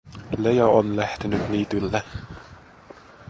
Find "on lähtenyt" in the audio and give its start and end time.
0.67-1.49